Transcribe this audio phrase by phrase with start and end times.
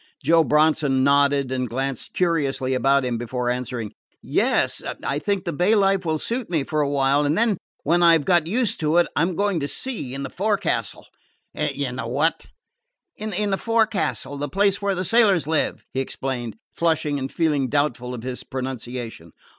[0.23, 3.93] Joe Bronson nodded and glanced curiously about him before answering:
[4.23, 8.01] "Yes; I think the bay life will suit me for a while, and then, when
[8.01, 11.05] I 've got used to it, I 'm going to sea in the forecastle."
[11.53, 12.47] "In the what?"
[13.15, 18.15] "In the forecastle the place where the sailors live," he explained, flushing and feeling doubtful
[18.15, 19.33] of his pronunciation.